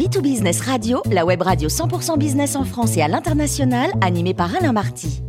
B2Business 0.00 0.62
Radio, 0.62 1.02
la 1.10 1.26
web 1.26 1.42
radio 1.42 1.68
100% 1.68 2.16
business 2.16 2.56
en 2.56 2.64
France 2.64 2.96
et 2.96 3.02
à 3.02 3.08
l'international, 3.08 3.92
animée 4.00 4.32
par 4.32 4.56
Alain 4.56 4.72
Marty. 4.72 5.20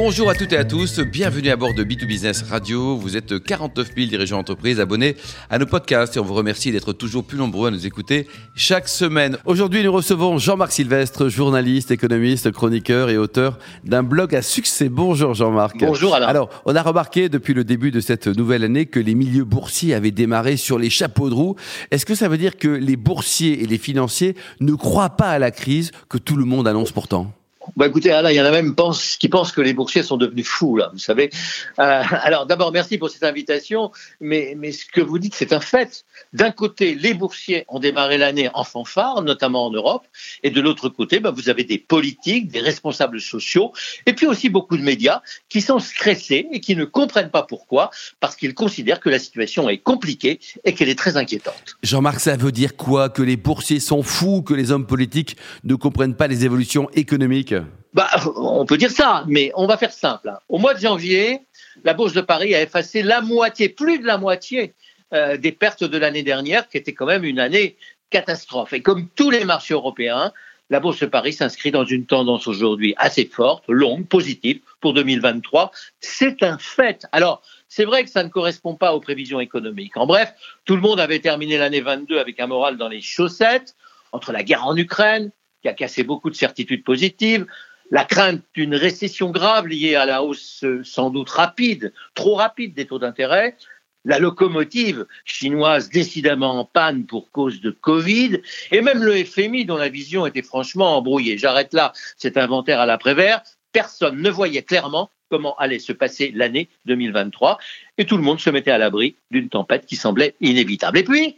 Bonjour 0.00 0.30
à 0.30 0.34
toutes 0.36 0.52
et 0.52 0.56
à 0.56 0.64
tous, 0.64 1.00
bienvenue 1.00 1.50
à 1.50 1.56
bord 1.56 1.74
de 1.74 1.82
B2Business 1.82 2.48
Radio. 2.48 2.96
Vous 2.96 3.16
êtes 3.16 3.42
49 3.42 3.88
000 3.96 4.06
dirigeants 4.06 4.36
d'entreprise 4.36 4.78
abonnés 4.78 5.16
à 5.50 5.58
nos 5.58 5.66
podcasts 5.66 6.16
et 6.16 6.20
on 6.20 6.24
vous 6.24 6.34
remercie 6.34 6.70
d'être 6.70 6.92
toujours 6.92 7.24
plus 7.24 7.36
nombreux 7.36 7.66
à 7.66 7.70
nous 7.72 7.84
écouter 7.84 8.28
chaque 8.54 8.86
semaine. 8.86 9.38
Aujourd'hui, 9.44 9.82
nous 9.82 9.90
recevons 9.90 10.38
Jean-Marc 10.38 10.70
Sylvestre, 10.70 11.28
journaliste, 11.28 11.90
économiste, 11.90 12.52
chroniqueur 12.52 13.10
et 13.10 13.18
auteur 13.18 13.58
d'un 13.82 14.04
blog 14.04 14.36
à 14.36 14.42
succès. 14.42 14.88
Bonjour 14.88 15.34
Jean-Marc. 15.34 15.78
Bonjour 15.80 16.14
Alain. 16.14 16.28
Alors, 16.28 16.48
on 16.64 16.76
a 16.76 16.82
remarqué 16.82 17.28
depuis 17.28 17.52
le 17.52 17.64
début 17.64 17.90
de 17.90 17.98
cette 17.98 18.28
nouvelle 18.28 18.62
année 18.62 18.86
que 18.86 19.00
les 19.00 19.16
milieux 19.16 19.44
boursiers 19.44 19.94
avaient 19.94 20.12
démarré 20.12 20.56
sur 20.56 20.78
les 20.78 20.90
chapeaux 20.90 21.28
de 21.28 21.34
roue. 21.34 21.56
Est-ce 21.90 22.06
que 22.06 22.14
ça 22.14 22.28
veut 22.28 22.38
dire 22.38 22.56
que 22.56 22.68
les 22.68 22.94
boursiers 22.94 23.64
et 23.64 23.66
les 23.66 23.78
financiers 23.78 24.36
ne 24.60 24.74
croient 24.74 25.16
pas 25.16 25.30
à 25.30 25.40
la 25.40 25.50
crise 25.50 25.90
que 26.08 26.18
tout 26.18 26.36
le 26.36 26.44
monde 26.44 26.68
annonce 26.68 26.92
pourtant? 26.92 27.32
Bah 27.76 27.86
écoutez, 27.86 28.10
Alain, 28.10 28.30
il 28.30 28.36
y 28.36 28.40
en 28.40 28.44
a 28.44 28.50
même 28.50 28.74
qui 29.18 29.28
pensent 29.28 29.52
que 29.52 29.60
les 29.60 29.72
boursiers 29.72 30.02
sont 30.02 30.16
devenus 30.16 30.46
fous, 30.46 30.76
là, 30.76 30.90
vous 30.92 30.98
savez. 30.98 31.30
Euh, 31.78 32.02
alors 32.10 32.46
d'abord, 32.46 32.72
merci 32.72 32.98
pour 32.98 33.10
cette 33.10 33.24
invitation, 33.24 33.90
mais, 34.20 34.54
mais 34.56 34.72
ce 34.72 34.84
que 34.86 35.00
vous 35.00 35.18
dites, 35.18 35.34
c'est 35.34 35.52
un 35.52 35.60
fait. 35.60 36.04
D'un 36.32 36.50
côté, 36.50 36.94
les 36.94 37.14
boursiers 37.14 37.64
ont 37.68 37.80
démarré 37.80 38.18
l'année 38.18 38.50
en 38.54 38.64
fanfare, 38.64 39.22
notamment 39.22 39.66
en 39.66 39.70
Europe, 39.70 40.04
et 40.42 40.50
de 40.50 40.60
l'autre 40.60 40.88
côté, 40.88 41.20
bah, 41.20 41.30
vous 41.30 41.48
avez 41.48 41.64
des 41.64 41.78
politiques, 41.78 42.48
des 42.48 42.60
responsables 42.60 43.20
sociaux, 43.20 43.72
et 44.06 44.12
puis 44.12 44.26
aussi 44.26 44.48
beaucoup 44.48 44.76
de 44.76 44.82
médias 44.82 45.20
qui 45.48 45.60
sont 45.60 45.78
stressés 45.78 46.46
et 46.52 46.60
qui 46.60 46.76
ne 46.76 46.84
comprennent 46.84 47.30
pas 47.30 47.42
pourquoi, 47.42 47.90
parce 48.20 48.36
qu'ils 48.36 48.54
considèrent 48.54 49.00
que 49.00 49.10
la 49.10 49.18
situation 49.18 49.68
est 49.68 49.78
compliquée 49.78 50.40
et 50.64 50.74
qu'elle 50.74 50.88
est 50.88 50.98
très 50.98 51.16
inquiétante. 51.16 51.76
Jean-Marc, 51.82 52.20
ça 52.20 52.36
veut 52.36 52.52
dire 52.52 52.76
quoi? 52.76 53.08
Que 53.08 53.22
les 53.22 53.36
boursiers 53.36 53.80
sont 53.80 54.02
fous, 54.02 54.42
que 54.42 54.54
les 54.54 54.70
hommes 54.70 54.86
politiques 54.86 55.36
ne 55.64 55.74
comprennent 55.74 56.14
pas 56.14 56.26
les 56.26 56.44
évolutions 56.44 56.88
économiques? 56.94 57.54
Bah, 57.94 58.08
on 58.36 58.66
peut 58.66 58.76
dire 58.76 58.90
ça, 58.90 59.24
mais 59.26 59.50
on 59.54 59.66
va 59.66 59.76
faire 59.76 59.92
simple. 59.92 60.28
Hein. 60.28 60.38
Au 60.48 60.58
mois 60.58 60.74
de 60.74 60.80
janvier, 60.80 61.40
la 61.84 61.94
Bourse 61.94 62.12
de 62.12 62.20
Paris 62.20 62.54
a 62.54 62.62
effacé 62.62 63.02
la 63.02 63.20
moitié, 63.20 63.68
plus 63.68 63.98
de 63.98 64.06
la 64.06 64.18
moitié 64.18 64.74
euh, 65.14 65.36
des 65.36 65.52
pertes 65.52 65.84
de 65.84 65.98
l'année 65.98 66.22
dernière, 66.22 66.68
qui 66.68 66.76
était 66.76 66.92
quand 66.92 67.06
même 67.06 67.24
une 67.24 67.40
année 67.40 67.76
catastrophe. 68.10 68.72
Et 68.72 68.82
comme 68.82 69.08
tous 69.14 69.30
les 69.30 69.44
marchés 69.44 69.74
européens, 69.74 70.32
la 70.70 70.80
Bourse 70.80 71.00
de 71.00 71.06
Paris 71.06 71.32
s'inscrit 71.32 71.70
dans 71.70 71.84
une 71.84 72.04
tendance 72.04 72.46
aujourd'hui 72.46 72.94
assez 72.98 73.24
forte, 73.24 73.64
longue, 73.68 74.06
positive 74.06 74.60
pour 74.80 74.92
2023. 74.92 75.70
C'est 76.00 76.42
un 76.42 76.58
fait. 76.58 77.06
Alors, 77.12 77.42
c'est 77.68 77.84
vrai 77.84 78.04
que 78.04 78.10
ça 78.10 78.22
ne 78.22 78.28
correspond 78.28 78.74
pas 78.74 78.94
aux 78.94 79.00
prévisions 79.00 79.40
économiques. 79.40 79.96
En 79.96 80.06
bref, 80.06 80.34
tout 80.66 80.74
le 80.74 80.82
monde 80.82 81.00
avait 81.00 81.20
terminé 81.20 81.56
l'année 81.56 81.80
22 81.80 82.18
avec 82.18 82.38
un 82.38 82.46
moral 82.46 82.76
dans 82.76 82.88
les 82.88 83.00
chaussettes, 83.00 83.76
entre 84.12 84.32
la 84.32 84.42
guerre 84.42 84.66
en 84.66 84.76
Ukraine, 84.76 85.30
qui 85.62 85.68
a 85.68 85.72
cassé 85.72 86.02
beaucoup 86.02 86.30
de 86.30 86.36
certitudes 86.36 86.84
positives, 86.84 87.46
la 87.90 88.04
crainte 88.04 88.42
d'une 88.54 88.74
récession 88.74 89.30
grave 89.30 89.66
liée 89.66 89.94
à 89.94 90.06
la 90.06 90.22
hausse 90.22 90.64
sans 90.82 91.10
doute 91.10 91.30
rapide, 91.30 91.92
trop 92.14 92.34
rapide 92.34 92.74
des 92.74 92.86
taux 92.86 92.98
d'intérêt, 92.98 93.56
la 94.04 94.18
locomotive 94.18 95.06
chinoise 95.24 95.90
décidément 95.90 96.60
en 96.60 96.64
panne 96.64 97.04
pour 97.04 97.30
cause 97.30 97.60
de 97.60 97.70
Covid, 97.70 98.40
et 98.70 98.80
même 98.80 99.02
le 99.02 99.24
FMI 99.24 99.64
dont 99.64 99.76
la 99.76 99.88
vision 99.88 100.26
était 100.26 100.42
franchement 100.42 100.96
embrouillée. 100.96 101.38
J'arrête 101.38 101.74
là 101.74 101.92
cet 102.16 102.36
inventaire 102.36 102.80
à 102.80 102.86
l'après-vert. 102.86 103.42
Personne 103.72 104.22
ne 104.22 104.30
voyait 104.30 104.62
clairement 104.62 105.10
comment 105.30 105.56
allait 105.56 105.78
se 105.78 105.92
passer 105.92 106.32
l'année 106.34 106.68
2023, 106.86 107.58
et 107.98 108.06
tout 108.06 108.16
le 108.16 108.22
monde 108.22 108.40
se 108.40 108.48
mettait 108.48 108.70
à 108.70 108.78
l'abri 108.78 109.16
d'une 109.30 109.50
tempête 109.50 109.84
qui 109.84 109.96
semblait 109.96 110.34
inévitable. 110.40 110.98
Et 110.98 111.04
puis, 111.04 111.36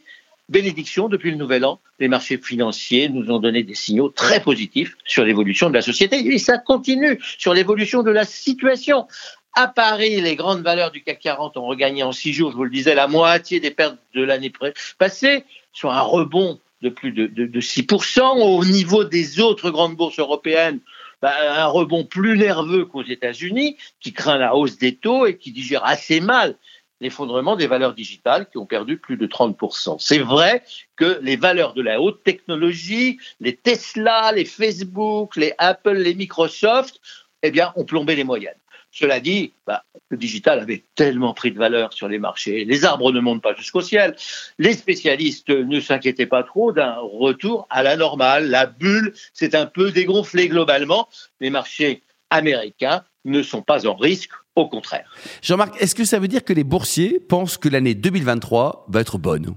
bénédiction, 0.50 1.08
depuis 1.08 1.30
le 1.30 1.36
nouvel 1.36 1.64
an, 1.64 1.80
les 1.98 2.08
marchés 2.08 2.36
financiers 2.36 3.08
nous 3.08 3.30
ont 3.30 3.38
donné 3.38 3.62
des 3.62 3.74
signaux 3.74 4.08
très 4.08 4.40
positifs 4.40 4.96
sur 5.04 5.24
l'évolution 5.24 5.68
de 5.68 5.74
la 5.74 5.82
société 5.82 6.16
et 6.16 6.38
ça 6.38 6.58
continue 6.58 7.18
sur 7.38 7.54
l'évolution 7.54 8.02
de 8.02 8.10
la 8.10 8.24
situation. 8.24 9.06
À 9.54 9.68
Paris, 9.68 10.20
les 10.20 10.36
grandes 10.36 10.62
valeurs 10.62 10.90
du 10.90 11.02
CAC 11.02 11.20
40 11.20 11.56
ont 11.56 11.66
regagné 11.66 12.02
en 12.02 12.12
six 12.12 12.32
jours, 12.32 12.50
je 12.50 12.56
vous 12.56 12.64
le 12.64 12.70
disais, 12.70 12.94
la 12.94 13.08
moitié 13.08 13.60
des 13.60 13.70
pertes 13.70 13.98
de 14.14 14.22
l'année 14.22 14.52
passée, 14.98 15.44
sur 15.72 15.90
un 15.90 16.00
rebond 16.00 16.58
de 16.82 16.88
plus 16.88 17.12
de, 17.12 17.60
6%. 17.60 18.20
Au 18.20 18.64
niveau 18.64 19.04
des 19.04 19.40
autres 19.40 19.70
grandes 19.70 19.96
bourses 19.96 20.18
européennes, 20.18 20.80
bah, 21.20 21.34
un 21.56 21.66
rebond 21.66 22.04
plus 22.04 22.38
nerveux 22.38 22.84
qu'aux 22.84 23.04
États-Unis, 23.04 23.76
qui 24.00 24.12
craint 24.12 24.38
la 24.38 24.54
hausse 24.54 24.78
des 24.78 24.94
taux 24.94 25.26
et 25.26 25.36
qui 25.36 25.52
digère 25.52 25.84
assez 25.84 26.20
mal 26.20 26.56
l'effondrement 27.00 27.56
des 27.56 27.66
valeurs 27.66 27.94
digitales 27.94 28.48
qui 28.48 28.58
ont 28.58 28.66
perdu 28.66 28.98
plus 28.98 29.16
de 29.16 29.26
30%. 29.26 29.96
C'est 29.98 30.18
vrai 30.18 30.62
que 30.96 31.18
les 31.22 31.36
valeurs 31.36 31.74
de 31.74 31.82
la 31.82 32.00
haute 32.00 32.22
technologie, 32.22 33.18
les 33.40 33.56
Tesla, 33.56 34.32
les 34.32 34.44
Facebook, 34.44 35.36
les 35.36 35.54
Apple, 35.58 35.94
les 35.94 36.14
Microsoft, 36.14 37.00
eh 37.42 37.50
bien, 37.50 37.72
ont 37.76 37.84
plombé 37.84 38.16
les 38.16 38.24
moyennes. 38.24 38.54
Cela 38.92 39.20
dit, 39.20 39.52
bah, 39.66 39.84
le 40.08 40.16
digital 40.16 40.58
avait 40.58 40.84
tellement 40.96 41.32
pris 41.32 41.52
de 41.52 41.58
valeur 41.58 41.92
sur 41.92 42.08
les 42.08 42.18
marchés, 42.18 42.64
les 42.64 42.84
arbres 42.84 43.12
ne 43.12 43.20
montent 43.20 43.42
pas 43.42 43.54
jusqu'au 43.54 43.82
ciel. 43.82 44.16
Les 44.58 44.72
spécialistes 44.72 45.50
ne 45.50 45.78
s'inquiétaient 45.78 46.26
pas 46.26 46.42
trop 46.42 46.72
d'un 46.72 46.96
retour 46.96 47.68
à 47.70 47.84
la 47.84 47.96
normale. 47.96 48.50
La 48.50 48.66
bulle 48.66 49.14
s'est 49.32 49.54
un 49.54 49.66
peu 49.66 49.92
dégonflée 49.92 50.48
globalement. 50.48 51.08
Les 51.38 51.50
marchés 51.50 52.02
américains 52.30 53.04
ne 53.24 53.42
sont 53.42 53.62
pas 53.62 53.86
en 53.86 53.94
risque, 53.94 54.32
au 54.56 54.68
contraire. 54.68 55.10
Jean-Marc, 55.42 55.80
est-ce 55.80 55.94
que 55.94 56.04
ça 56.04 56.18
veut 56.18 56.28
dire 56.28 56.44
que 56.44 56.52
les 56.52 56.64
boursiers 56.64 57.20
pensent 57.20 57.56
que 57.56 57.68
l'année 57.68 57.94
2023 57.94 58.86
va 58.88 59.00
être 59.00 59.18
bonne? 59.18 59.54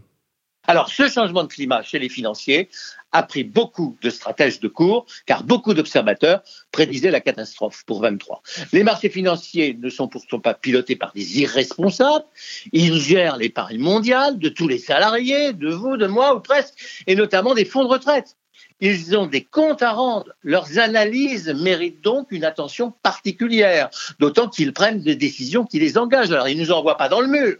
Alors, 0.65 0.89
ce 0.89 1.09
changement 1.09 1.43
de 1.43 1.49
climat 1.49 1.83
chez 1.83 1.99
les 1.99 2.07
financiers 2.07 2.69
a 3.11 3.21
pris 3.23 3.43
beaucoup 3.43 3.97
de 4.01 4.09
stratèges 4.09 4.61
de 4.61 4.69
cours, 4.69 5.05
car 5.25 5.43
beaucoup 5.43 5.73
d'observateurs 5.73 6.41
prédisaient 6.71 7.11
la 7.11 7.19
catastrophe 7.19 7.83
pour 7.85 8.01
23. 8.01 8.41
Les 8.71 8.83
marchés 8.83 9.09
financiers 9.09 9.77
ne 9.79 9.89
sont 9.89 10.07
pourtant 10.07 10.39
pas 10.39 10.53
pilotés 10.53 10.95
par 10.95 11.11
des 11.13 11.41
irresponsables. 11.41 12.25
Ils 12.71 12.97
gèrent 12.97 13.35
l'épargne 13.35 13.77
mondiale 13.77 14.39
de 14.39 14.47
tous 14.47 14.69
les 14.69 14.79
salariés, 14.79 15.51
de 15.51 15.69
vous, 15.69 15.97
de 15.97 16.07
moi 16.07 16.33
ou 16.33 16.39
presque, 16.39 16.75
et 17.07 17.15
notamment 17.15 17.53
des 17.53 17.65
fonds 17.65 17.83
de 17.83 17.89
retraite. 17.89 18.37
Ils 18.85 19.15
ont 19.15 19.27
des 19.27 19.45
comptes 19.45 19.81
à 19.81 19.93
rendre. 19.93 20.33
Leurs 20.43 20.77
analyses 20.77 21.47
méritent 21.47 22.01
donc 22.01 22.33
une 22.33 22.43
attention 22.43 22.91
particulière, 23.01 23.89
d'autant 24.19 24.49
qu'ils 24.49 24.73
prennent 24.73 25.01
des 25.01 25.15
décisions 25.15 25.63
qui 25.63 25.79
les 25.79 25.97
engagent. 25.97 26.33
Alors, 26.33 26.49
ils 26.49 26.57
ne 26.57 26.63
nous 26.63 26.71
envoient 26.73 26.97
pas 26.97 27.07
dans 27.07 27.21
le 27.21 27.27
mur. 27.27 27.55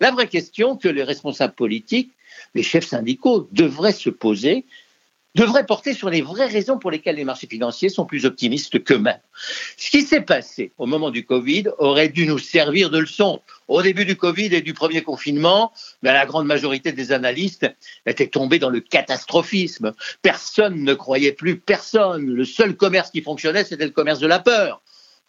La 0.00 0.12
vraie 0.12 0.28
question 0.28 0.78
que 0.78 0.88
les 0.88 1.02
responsables 1.02 1.52
politiques, 1.52 2.10
les 2.54 2.62
chefs 2.62 2.86
syndicaux 2.86 3.50
devraient 3.52 3.92
se 3.92 4.08
poser, 4.08 4.64
devrait 5.36 5.66
porter 5.66 5.92
sur 5.92 6.08
les 6.08 6.22
vraies 6.22 6.48
raisons 6.48 6.78
pour 6.78 6.90
lesquelles 6.90 7.16
les 7.16 7.24
marchés 7.24 7.46
financiers 7.46 7.90
sont 7.90 8.06
plus 8.06 8.24
optimistes 8.24 8.82
qu'eux-mêmes. 8.82 9.20
Ce 9.76 9.90
qui 9.90 10.02
s'est 10.02 10.22
passé 10.22 10.72
au 10.78 10.86
moment 10.86 11.10
du 11.10 11.26
Covid 11.26 11.64
aurait 11.78 12.08
dû 12.08 12.26
nous 12.26 12.38
servir 12.38 12.88
de 12.88 12.98
leçon. 12.98 13.42
Au 13.68 13.82
début 13.82 14.06
du 14.06 14.16
Covid 14.16 14.54
et 14.54 14.62
du 14.62 14.72
premier 14.72 15.02
confinement, 15.02 15.72
ben, 16.02 16.14
la 16.14 16.24
grande 16.24 16.46
majorité 16.46 16.90
des 16.92 17.12
analystes 17.12 17.66
étaient 18.06 18.28
tombés 18.28 18.58
dans 18.58 18.70
le 18.70 18.80
catastrophisme. 18.80 19.92
Personne 20.22 20.82
ne 20.82 20.94
croyait 20.94 21.32
plus 21.32 21.60
personne. 21.60 22.24
Le 22.26 22.44
seul 22.46 22.74
commerce 22.74 23.10
qui 23.10 23.20
fonctionnait, 23.20 23.64
c'était 23.64 23.84
le 23.84 23.90
commerce 23.90 24.20
de 24.20 24.26
la 24.26 24.38
peur. 24.38 24.80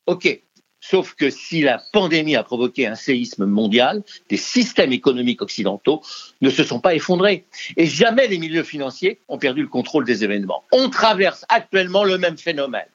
OK, 0.06 0.42
Sauf 0.80 1.16
que 1.16 1.30
si 1.30 1.62
la 1.62 1.82
pandémie 1.92 2.36
a 2.36 2.44
provoqué 2.44 2.86
un 2.86 2.96
séisme 2.96 3.46
mondial, 3.46 4.04
des 4.30 4.38
systèmes 4.38 4.92
économiques 4.92 5.42
occidentaux 5.42 6.02
ne 6.42 6.50
se 6.50 6.64
sont 6.64 6.80
pas 6.80 6.94
effondrés. 6.94 7.46
Et 7.78 7.88
jamais 7.88 8.28
les 8.28 8.38
milieux 8.38 8.64
financiers 8.64 9.20
ont 9.28 9.38
perdu 9.38 9.64
le 9.64 9.68
contrôle 9.68 10.06
des 10.06 10.24
événements. 10.24 10.64
On 10.72 10.90
traverse 10.90 11.46
actuellement 11.50 12.04
le 12.04 12.18
même 12.18 12.38
phénomène. 12.38 12.88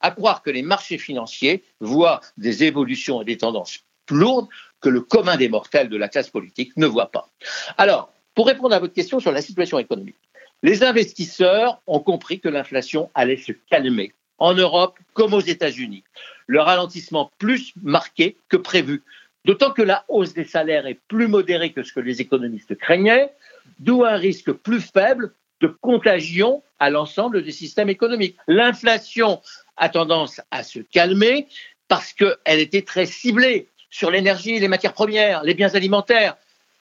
À 0.00 0.10
croire 0.10 0.42
que 0.42 0.50
les 0.50 0.62
marchés 0.62 0.98
financiers 0.98 1.62
voient 1.80 2.20
des 2.36 2.64
évolutions 2.64 3.22
et 3.22 3.24
des 3.24 3.38
tendances 3.38 3.80
lourdes 4.10 4.48
que 4.80 4.88
le 4.88 5.00
commun 5.00 5.36
des 5.36 5.48
mortels 5.48 5.88
de 5.88 5.96
la 5.96 6.08
classe 6.08 6.30
politique 6.30 6.76
ne 6.76 6.86
voit 6.86 7.10
pas. 7.10 7.28
Alors, 7.76 8.12
pour 8.34 8.46
répondre 8.46 8.74
à 8.74 8.78
votre 8.78 8.94
question 8.94 9.20
sur 9.20 9.32
la 9.32 9.42
situation 9.42 9.78
économique, 9.78 10.16
les 10.62 10.82
investisseurs 10.82 11.80
ont 11.86 12.00
compris 12.00 12.40
que 12.40 12.48
l'inflation 12.48 13.10
allait 13.14 13.36
se 13.36 13.52
calmer 13.52 14.12
en 14.38 14.54
Europe 14.54 14.98
comme 15.12 15.34
aux 15.34 15.40
États-Unis. 15.40 16.04
Le 16.48 16.60
ralentissement 16.60 17.30
plus 17.38 17.72
marqué 17.82 18.36
que 18.48 18.56
prévu, 18.56 19.02
d'autant 19.44 19.70
que 19.70 19.82
la 19.82 20.04
hausse 20.08 20.34
des 20.34 20.44
salaires 20.44 20.86
est 20.86 20.98
plus 21.06 21.28
modérée 21.28 21.72
que 21.72 21.82
ce 21.82 21.92
que 21.92 22.00
les 22.00 22.20
économistes 22.20 22.76
craignaient, 22.76 23.30
d'où 23.78 24.04
un 24.04 24.16
risque 24.16 24.52
plus 24.52 24.80
faible 24.80 25.32
de 25.60 25.68
contagion 25.68 26.62
à 26.78 26.90
l'ensemble 26.90 27.42
des 27.42 27.52
systèmes 27.52 27.90
économiques. 27.90 28.36
L'inflation 28.46 29.40
a 29.76 29.88
tendance 29.88 30.40
à 30.50 30.62
se 30.62 30.80
calmer 30.80 31.46
parce 31.86 32.12
qu'elle 32.12 32.60
était 32.60 32.82
très 32.82 33.06
ciblée 33.06 33.68
sur 33.90 34.10
l'énergie, 34.10 34.58
les 34.58 34.68
matières 34.68 34.92
premières, 34.92 35.42
les 35.44 35.54
biens 35.54 35.74
alimentaires, 35.74 36.36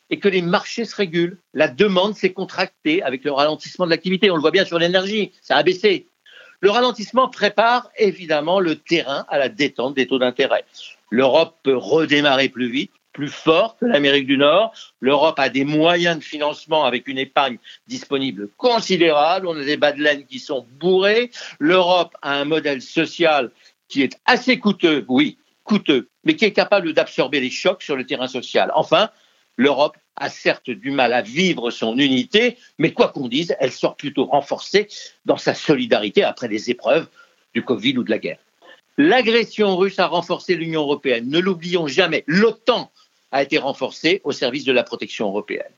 et 0.10 0.20
que 0.20 0.28
les 0.30 0.42
marchés 0.42 0.86
se 0.86 0.96
régulent. 0.96 1.38
La 1.54 1.68
demande 1.68 2.16
s'est 2.16 2.32
contractée 2.32 3.04
avec 3.04 3.24
le 3.24 3.32
ralentissement 3.32 3.86
de 3.86 3.92
l'activité. 3.92 4.32
On 4.32 4.36
le 4.36 4.42
voit 4.42 4.52
bien 4.52 4.66
sur 4.66 4.80
l'énergie, 4.80 5.32
ça 5.42 5.58
a 5.58 5.64
baissé. 5.64 6.08
Le 6.60 6.72
ralentissement 6.72 7.30
prépare 7.30 7.90
évidemment 7.98 8.60
le 8.60 8.76
terrain 8.76 9.26
à 9.30 9.38
la 9.38 9.48
détente 9.48 9.96
des 9.96 10.08
taux 10.08 10.18
d'intérêt. 10.18 10.66
L'Europe 11.12 11.56
peut 11.62 11.78
redémarrer 11.78 12.50
plus 12.50 12.70
vite, 12.70 12.92
plus 13.14 13.30
fort 13.30 13.78
que 13.78 13.86
l'Amérique 13.86 14.28
du 14.28 14.38
Nord. 14.38 14.74
L'Europe 15.00 15.40
a 15.40 15.50
des 15.50 15.64
moyens 15.64 16.18
de 16.18 16.24
financement 16.24 16.86
avec 16.86 17.08
une 17.08 17.18
épargne 17.18 17.58
disponible 17.88 18.50
considérable. 18.58 19.48
On 19.48 19.58
a 19.58 19.64
des 19.64 19.78
bas 19.78 19.92
de 19.92 20.02
laine 20.02 20.26
qui 20.26 20.40
sont 20.40 20.66
bourrés. 20.80 21.32
L'Europe 21.60 22.16
a 22.22 22.34
un 22.34 22.46
modèle 22.46 22.82
social 22.82 23.52
qui 23.88 24.02
est 24.02 24.20
assez 24.26 24.60
coûteux, 24.60 25.06
oui, 25.08 25.38
coûteux, 25.64 26.10
mais 26.24 26.36
qui 26.36 26.46
est 26.46 26.54
capable 26.54 26.94
d'absorber 26.94 27.40
les 27.40 27.50
chocs 27.50 27.84
sur 27.84 27.96
le 27.96 28.06
terrain 28.06 28.28
social. 28.28 28.72
Enfin, 28.74 29.10
l'Europe 29.58 29.98
a 30.16 30.30
certes 30.30 30.70
du 30.70 30.92
mal 30.92 31.14
à 31.14 31.22
vivre 31.22 31.70
son 31.70 31.98
unité, 31.98 32.58
mais 32.78 32.94
quoi 32.94 33.10
qu'on 33.10 33.28
dise, 33.28 33.56
elle 33.60 33.72
sort 33.72 33.96
plutôt 33.96 34.26
renforcée 34.26 34.88
dans 35.26 35.38
sa 35.38 35.54
solidarité 35.54 36.24
après 36.24 36.48
les 36.48 36.70
épreuves 36.72 37.08
du 37.54 37.64
Covid 37.64 37.98
ou 37.98 38.04
de 38.04 38.10
la 38.10 38.18
guerre. 38.18 38.40
L'agression 38.98 39.78
russe 39.78 40.00
a 40.00 40.08
renforcé 40.08 40.56
l'Union 40.56 40.82
européenne. 40.82 41.30
Ne 41.30 41.40
l'oublions 41.40 41.86
jamais. 41.86 42.24
L'OTAN 42.26 42.92
a 43.32 43.44
été 43.44 43.60
renforcée 43.60 44.22
au 44.24 44.32
service 44.32 44.64
de 44.64 44.72
la 44.72 44.84
protection 44.84 45.28
européenne. 45.28 45.72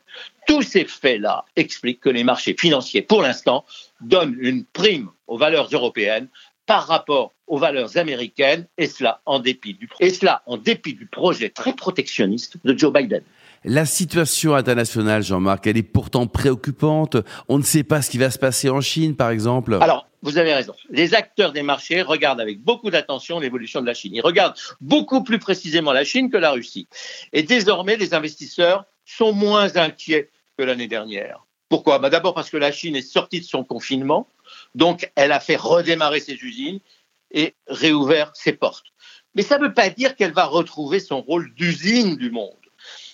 Tous 0.48 0.62
ces 0.62 0.86
faits-là 0.86 1.44
expliquent 1.56 2.00
que 2.00 2.10
les 2.10 2.24
marchés 2.24 2.56
financiers, 2.58 3.02
pour 3.02 3.22
l'instant, 3.22 3.66
donnent 4.02 4.38
une 4.40 4.64
prime 4.64 5.10
aux 5.28 5.38
valeurs 5.38 5.68
européennes 5.72 6.30
par 6.66 6.88
rapport 6.88 7.34
aux 7.48 7.58
valeurs 7.58 7.98
américaines, 7.98 8.68
et 8.78 8.86
cela 8.86 9.22
en 9.26 9.40
dépit 9.40 9.74
du, 9.74 9.90
et 10.00 10.12
cela 10.12 10.44
en 10.46 10.56
dépit 10.56 10.94
du 10.94 11.08
projet 11.08 11.50
très 11.50 11.74
protectionniste 11.74 12.58
de 12.64 12.78
Joe 12.78 12.94
Biden. 12.94 13.24
La 13.66 13.86
situation 13.86 14.56
internationale, 14.56 15.22
Jean-Marc, 15.22 15.68
elle 15.68 15.78
est 15.78 15.84
pourtant 15.84 16.28
préoccupante. 16.28 17.18
On 17.50 17.58
ne 17.58 17.64
sait 17.64 17.84
pas 17.84 18.02
ce 18.02 18.10
qui 18.10 18.18
va 18.18 18.32
se 18.32 18.40
passer 18.40 18.70
en 18.70 18.80
Chine, 18.80 19.16
par 19.16 19.32
exemple. 19.32 19.78
Alors, 19.82 20.08
vous 20.22 20.38
avez 20.38 20.54
raison. 20.54 20.74
Les 20.90 21.14
acteurs 21.14 21.52
des 21.52 21.62
marchés 21.62 22.02
regardent 22.02 22.42
avec 22.42 22.62
beaucoup 22.62 22.90
d'attention 22.90 23.40
l'évolution 23.40 23.82
de 23.82 23.86
la 23.86 23.94
Chine. 23.94 24.14
Ils 24.16 24.22
regardent 24.22 24.56
beaucoup 24.80 25.24
plus 25.24 25.40
précisément 25.40 25.92
la 25.92 26.04
Chine 26.04 26.30
que 26.30 26.38
la 26.38 26.52
Russie. 26.52 26.88
Et 27.34 27.44
désormais, 27.44 27.98
les 27.98 28.14
investisseurs 28.14 28.86
sont 29.06 29.34
moins 29.34 29.76
inquiets 29.76 30.30
que 30.58 30.64
l'année 30.64 30.88
dernière. 30.88 31.46
Pourquoi? 31.70 32.00
Bah 32.00 32.10
D'abord 32.10 32.34
parce 32.34 32.50
que 32.50 32.58
la 32.58 32.72
Chine 32.72 32.96
est 32.96 33.02
sortie 33.02 33.40
de 33.40 33.46
son 33.46 33.64
confinement, 33.64 34.28
donc 34.74 35.12
elle 35.16 35.32
a 35.32 35.40
fait 35.40 35.56
redémarrer 35.56 36.20
ses 36.20 36.34
usines 36.34 36.80
et 37.32 37.56
réouvert 37.68 38.32
ses 38.34 38.54
portes. 38.54 38.88
Mais 39.36 39.44
ça 39.44 39.58
ne 39.58 39.66
veut 39.66 39.74
pas 39.74 39.90
dire 39.90 40.16
qu'elle 40.16 40.34
va 40.34 40.46
retrouver 40.46 41.00
son 41.00 41.22
rôle 41.22 41.54
d'usine 41.54 42.16
du 42.16 42.32
monde. 42.32 42.59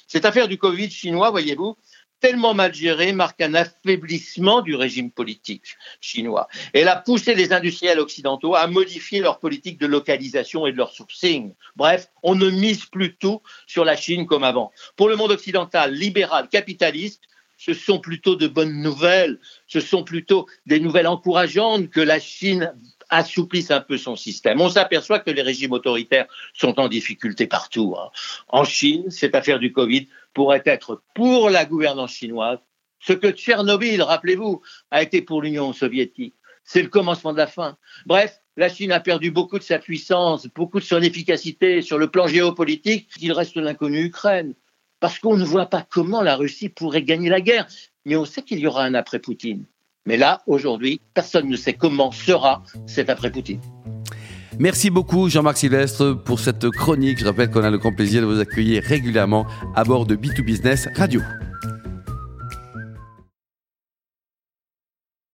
Cette 0.08 0.26
affaire 0.26 0.48
du 0.48 0.58
Covid 0.58 0.90
chinois, 0.90 1.32
voyez-vous, 1.32 1.78
tellement 2.20 2.54
mal 2.54 2.74
gérée 2.74 3.14
marque 3.14 3.42
un 3.42 3.54
affaiblissement 3.54 4.62
du 4.62 4.76
régime 4.76 5.12
politique 5.12 5.76
chinois. 6.02 6.48
Elle 6.74 6.88
a 6.88 6.96
poussé 6.96 7.36
les 7.36 7.54
industriels 7.54 8.00
occidentaux 8.00 8.56
à 8.56 8.68
modifier 8.68 9.20
leur 9.20 9.40
politique 9.40 9.80
de 9.80 9.86
localisation 9.86 10.66
et 10.66 10.72
de 10.72 10.78
leur 10.78 10.92
sourcing. 10.92 11.54
Bref, 11.76 12.08
on 12.24 12.36
ne 12.36 12.50
mise 12.50 12.86
plus 12.86 13.16
tout 13.16 13.42
sur 13.68 13.86
la 13.86 13.96
Chine 13.96 14.26
comme 14.26 14.44
avant. 14.44 14.72
Pour 14.96 15.10
le 15.10 15.16
monde 15.16 15.32
occidental, 15.32 15.94
libéral, 15.94 16.50
capitaliste, 16.50 17.22
ce 17.58 17.74
sont 17.74 18.00
plutôt 18.00 18.36
de 18.36 18.48
bonnes 18.48 18.82
nouvelles, 18.82 19.40
ce 19.68 19.80
sont 19.80 20.04
plutôt 20.04 20.48
des 20.66 20.80
nouvelles 20.80 21.08
encourageantes 21.08 21.90
que 21.90 22.02
la 22.02 22.20
Chine 22.20 22.74
assouplisse 23.10 23.72
un 23.72 23.82
peu 23.82 23.98
son 23.98 24.16
système. 24.16 24.62
On 24.62 24.70
s'aperçoit 24.70 25.20
que 25.20 25.32
les 25.32 25.42
régimes 25.42 25.74
autoritaires 25.74 26.28
sont 26.54 26.80
en 26.80 26.88
difficulté 26.88 27.48
partout. 27.48 27.96
Hein. 27.98 28.10
En 28.48 28.64
Chine, 28.64 29.10
cette 29.10 29.36
affaire 29.36 29.60
du 29.60 29.72
Covid 29.72 30.08
pourrait 30.34 30.64
être 30.66 31.02
pour 31.14 31.50
la 31.50 31.66
gouvernance 31.66 32.12
chinoise 32.12 32.60
ce 33.06 33.14
que 33.14 33.32
Tchernobyl, 33.32 34.02
rappelez-vous, 34.02 34.62
a 34.90 35.04
été 35.04 35.22
pour 35.22 35.42
l'Union 35.42 35.74
soviétique. 35.74 36.34
C'est 36.64 36.82
le 36.82 36.90
commencement 36.90 37.34
de 37.34 37.38
la 37.38 37.46
fin. 37.46 37.78
Bref, 38.08 38.42
la 38.58 38.68
Chine 38.68 38.92
a 38.92 39.00
perdu 39.00 39.30
beaucoup 39.30 39.60
de 39.60 39.64
sa 39.64 39.78
puissance, 39.78 40.48
beaucoup 40.48 40.80
de 40.80 40.86
son 40.86 41.02
efficacité 41.02 41.84
sur 41.84 42.00
le 42.00 42.10
plan 42.10 42.26
géopolitique. 42.26 43.10
Il 43.22 43.32
reste 43.32 43.58
l'inconnu 43.58 44.06
Ukraine. 44.06 44.56
Parce 45.00 45.20
qu'on 45.20 45.38
ne 45.38 45.46
voit 45.46 45.68
pas 45.68 45.86
comment 45.88 46.24
la 46.24 46.36
Russie 46.36 46.70
pourrait 46.70 47.04
gagner 47.04 47.30
la 47.30 47.42
guerre. 47.42 47.68
Mais 48.06 48.16
on 48.16 48.26
sait 48.26 48.42
qu'il 48.42 48.60
y 48.60 48.66
aura 48.66 48.84
un 48.86 48.96
après-Poutine. 48.96 49.66
Mais 50.06 50.18
là, 50.18 50.42
aujourd'hui, 50.46 51.02
personne 51.14 51.50
ne 51.50 51.56
sait 51.56 51.74
comment 51.74 52.12
sera 52.12 52.64
cet 52.86 53.10
après-Poutine. 53.10 53.60
Merci 54.60 54.90
beaucoup 54.90 55.28
Jean-Marc 55.30 55.58
Sylvestre 55.58 56.14
pour 56.14 56.40
cette 56.40 56.70
chronique. 56.70 57.20
Je 57.20 57.26
rappelle 57.26 57.50
qu'on 57.50 57.64
a 57.64 57.70
le 57.70 57.78
grand 57.78 57.94
plaisir 57.94 58.22
de 58.22 58.28
vous 58.28 58.40
accueillir 58.40 58.84
régulièrement 58.84 59.46
à 59.76 59.84
bord 59.84 60.06
de 60.06 60.16
B2Business 60.16 60.88
Radio. 60.96 61.22